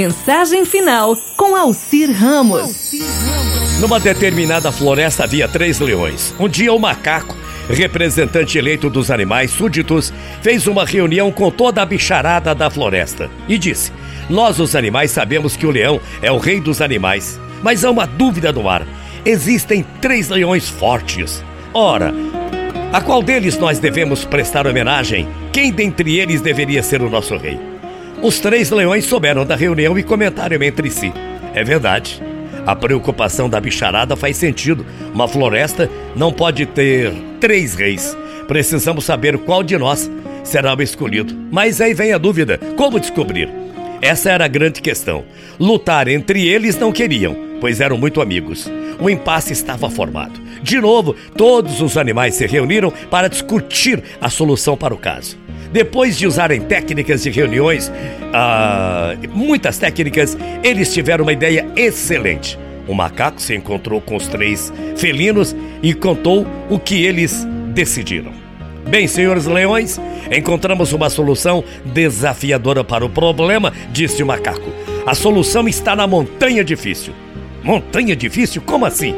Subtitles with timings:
[0.00, 2.92] Mensagem final com Alcir Ramos.
[3.82, 6.34] Numa determinada floresta havia três leões.
[6.40, 7.36] Um dia o macaco,
[7.68, 10.10] representante eleito dos animais súditos,
[10.40, 13.92] fez uma reunião com toda a bicharada da floresta e disse:
[14.30, 18.06] Nós, os animais, sabemos que o leão é o rei dos animais, mas há uma
[18.06, 18.86] dúvida no ar.
[19.22, 21.44] Existem três leões fortes.
[21.74, 22.14] Ora,
[22.90, 25.28] a qual deles nós devemos prestar homenagem?
[25.52, 27.69] Quem dentre eles deveria ser o nosso rei?
[28.22, 31.10] Os três leões souberam da reunião e comentaram entre si.
[31.54, 32.22] É verdade.
[32.66, 34.84] A preocupação da bicharada faz sentido.
[35.14, 38.14] Uma floresta não pode ter três reis.
[38.46, 40.10] Precisamos saber qual de nós
[40.44, 41.34] será o escolhido.
[41.50, 43.48] Mas aí vem a dúvida: como descobrir?
[44.02, 45.24] Essa era a grande questão.
[45.58, 48.70] Lutar entre eles não queriam, pois eram muito amigos.
[49.00, 50.38] O impasse estava formado.
[50.62, 55.38] De novo, todos os animais se reuniram para discutir a solução para o caso.
[55.72, 57.90] Depois de usarem técnicas de reuniões,
[58.32, 62.58] ah, muitas técnicas, eles tiveram uma ideia excelente.
[62.88, 68.32] O macaco se encontrou com os três felinos e contou o que eles decidiram.
[68.88, 70.00] Bem, senhores leões,
[70.36, 74.72] encontramos uma solução desafiadora para o problema, disse o macaco.
[75.06, 77.12] A solução está na montanha difícil.
[77.62, 78.60] Montanha difícil?
[78.62, 79.14] Como assim?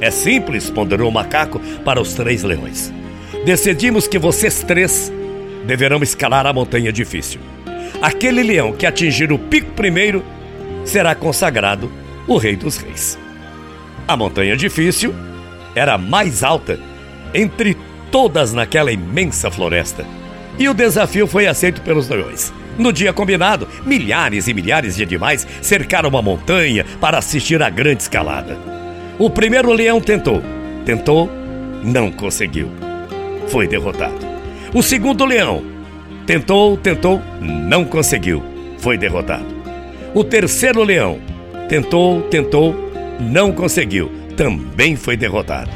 [0.00, 2.90] É simples, ponderou o macaco para os três leões.
[3.44, 5.12] Decidimos que vocês três
[5.64, 7.40] deverão escalar a montanha difícil.
[8.00, 10.24] Aquele leão que atingir o pico primeiro
[10.84, 11.90] será consagrado
[12.26, 13.18] o Rei dos Reis.
[14.06, 15.14] A montanha difícil
[15.74, 16.78] era a mais alta
[17.34, 17.76] entre
[18.10, 20.04] todas naquela imensa floresta.
[20.58, 22.52] E o desafio foi aceito pelos leões.
[22.78, 28.02] No dia combinado, milhares e milhares de animais cercaram uma montanha para assistir à grande
[28.02, 28.58] escalada.
[29.18, 30.42] O primeiro leão tentou,
[30.84, 31.30] tentou,
[31.82, 32.70] não conseguiu.
[33.48, 34.31] Foi derrotado.
[34.74, 35.62] O segundo leão
[36.26, 38.42] tentou, tentou, não conseguiu.
[38.78, 39.44] Foi derrotado.
[40.14, 41.20] O terceiro leão
[41.68, 42.74] tentou, tentou,
[43.20, 44.10] não conseguiu.
[44.34, 45.70] Também foi derrotado.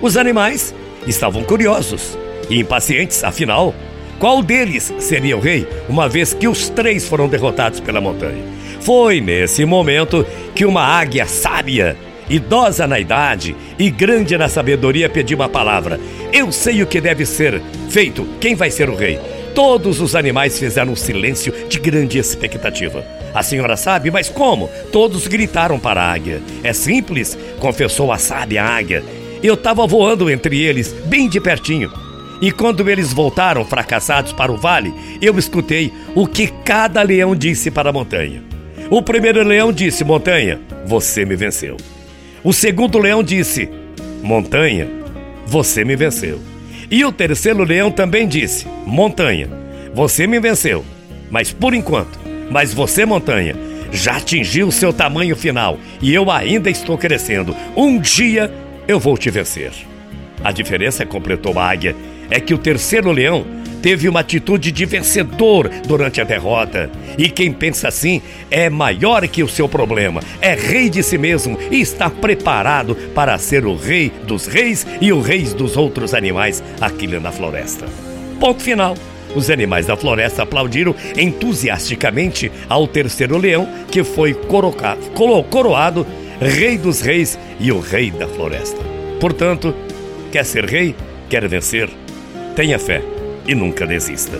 [0.00, 0.72] Os animais
[1.04, 2.16] estavam curiosos
[2.48, 3.74] e impacientes, afinal,
[4.20, 8.44] qual deles seria o rei, uma vez que os três foram derrotados pela montanha?
[8.82, 11.96] Foi nesse momento que uma águia sábia
[12.32, 16.00] idosa na idade e grande na sabedoria, pediu uma palavra.
[16.32, 17.60] Eu sei o que deve ser
[17.90, 18.26] feito.
[18.40, 19.20] Quem vai ser o rei?
[19.54, 23.04] Todos os animais fizeram um silêncio de grande expectativa.
[23.34, 24.70] A senhora sabe, mas como?
[24.90, 26.40] Todos gritaram para a águia.
[26.64, 29.04] É simples, confessou a sábia águia.
[29.42, 31.92] Eu estava voando entre eles, bem de pertinho.
[32.40, 37.70] E quando eles voltaram fracassados para o vale, eu escutei o que cada leão disse
[37.70, 38.42] para a montanha.
[38.90, 41.76] O primeiro leão disse: Montanha, você me venceu.
[42.44, 43.68] O segundo leão disse:
[44.22, 44.88] Montanha,
[45.46, 46.40] você me venceu.
[46.90, 49.48] E o terceiro leão também disse: Montanha,
[49.94, 50.84] você me venceu.
[51.30, 52.18] Mas por enquanto,
[52.50, 53.56] mas você, montanha,
[53.90, 57.54] já atingiu o seu tamanho final e eu ainda estou crescendo.
[57.76, 58.52] Um dia
[58.88, 59.72] eu vou te vencer.
[60.42, 61.94] A diferença, completou a águia,
[62.28, 63.46] é que o terceiro leão
[63.82, 66.88] teve uma atitude de vencedor durante a derrota.
[67.18, 71.58] E quem pensa assim é maior que o seu problema, é rei de si mesmo
[71.70, 76.62] e está preparado para ser o rei dos reis e o rei dos outros animais
[76.80, 77.86] aqui na floresta.
[78.38, 78.94] Ponto final.
[79.34, 84.36] Os animais da floresta aplaudiram entusiasticamente ao terceiro leão, que foi
[85.50, 86.06] coroado
[86.38, 88.82] rei dos reis e o rei da floresta.
[89.18, 89.74] Portanto,
[90.30, 90.94] quer ser rei?
[91.30, 91.88] Quer vencer?
[92.54, 93.02] Tenha fé
[93.46, 94.38] e nunca desista.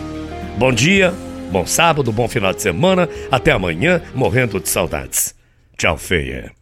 [0.58, 1.12] Bom dia,
[1.50, 3.08] bom sábado, bom final de semana.
[3.30, 5.34] Até amanhã, morrendo de saudades.
[5.76, 6.61] Tchau, feia.